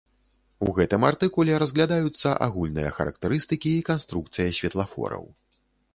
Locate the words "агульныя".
2.47-2.95